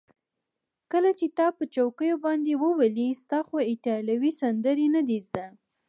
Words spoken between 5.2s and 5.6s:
زده.